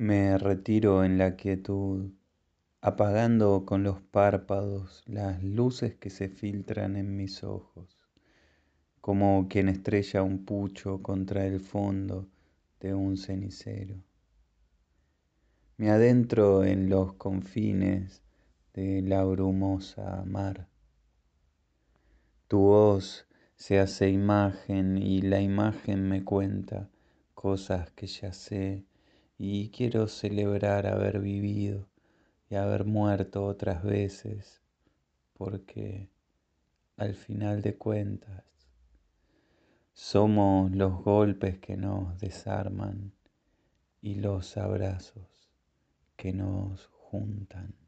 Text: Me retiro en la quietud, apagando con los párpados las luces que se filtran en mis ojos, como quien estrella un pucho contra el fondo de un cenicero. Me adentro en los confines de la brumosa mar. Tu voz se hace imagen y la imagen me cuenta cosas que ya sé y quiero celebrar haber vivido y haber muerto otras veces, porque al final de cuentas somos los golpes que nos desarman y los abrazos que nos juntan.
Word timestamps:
Me 0.00 0.38
retiro 0.38 1.02
en 1.02 1.18
la 1.18 1.34
quietud, 1.34 2.12
apagando 2.80 3.64
con 3.66 3.82
los 3.82 4.00
párpados 4.00 5.02
las 5.06 5.42
luces 5.42 5.96
que 5.96 6.08
se 6.08 6.28
filtran 6.28 6.94
en 6.94 7.16
mis 7.16 7.42
ojos, 7.42 8.06
como 9.00 9.48
quien 9.48 9.68
estrella 9.68 10.22
un 10.22 10.44
pucho 10.44 11.02
contra 11.02 11.46
el 11.46 11.58
fondo 11.58 12.28
de 12.78 12.94
un 12.94 13.16
cenicero. 13.16 13.96
Me 15.78 15.90
adentro 15.90 16.62
en 16.62 16.88
los 16.88 17.14
confines 17.14 18.22
de 18.74 19.02
la 19.02 19.24
brumosa 19.24 20.22
mar. 20.26 20.68
Tu 22.46 22.56
voz 22.56 23.26
se 23.56 23.80
hace 23.80 24.10
imagen 24.10 24.96
y 24.96 25.22
la 25.22 25.40
imagen 25.40 26.08
me 26.08 26.22
cuenta 26.22 26.88
cosas 27.34 27.90
que 27.90 28.06
ya 28.06 28.32
sé 28.32 28.84
y 29.38 29.70
quiero 29.70 30.08
celebrar 30.08 30.86
haber 30.88 31.20
vivido 31.20 31.88
y 32.50 32.56
haber 32.56 32.84
muerto 32.84 33.46
otras 33.46 33.84
veces, 33.84 34.60
porque 35.34 36.08
al 36.96 37.14
final 37.14 37.62
de 37.62 37.76
cuentas 37.76 38.44
somos 39.92 40.72
los 40.72 41.02
golpes 41.02 41.58
que 41.58 41.76
nos 41.76 42.18
desarman 42.18 43.12
y 44.02 44.16
los 44.16 44.56
abrazos 44.56 45.48
que 46.16 46.32
nos 46.32 46.86
juntan. 46.86 47.87